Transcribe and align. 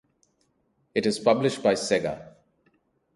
It 0.95 1.05
is 1.05 1.19
published 1.19 1.61
by 1.61 1.75
Sega. 1.75 2.29